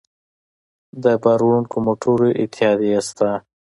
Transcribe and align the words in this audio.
د 1.03 1.05
بار 1.23 1.39
وړونکو 1.45 1.75
موټرو 1.85 2.27
اتحادیې 2.43 2.99
شته 3.07 3.29